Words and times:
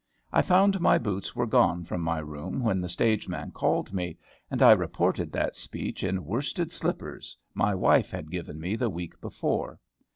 I 0.33 0.41
found 0.41 0.79
my 0.81 0.97
boots 0.97 1.35
were 1.35 1.45
gone 1.45 1.83
from 1.85 2.01
my 2.01 2.17
room 2.17 2.63
when 2.63 2.81
the 2.81 2.89
stage 2.89 3.27
man 3.27 3.51
called 3.51 3.93
me, 3.93 4.17
and 4.49 4.63
I 4.63 4.71
reported 4.71 5.31
that 5.33 5.55
speech 5.55 6.03
in 6.03 6.25
worsted 6.25 6.71
slippers 6.71 7.37
my 7.53 7.75
wife 7.75 8.09
had 8.09 8.31
given 8.31 8.59
me 8.59 8.75
the 8.75 8.89
week 8.89 9.21
before. 9.21 9.79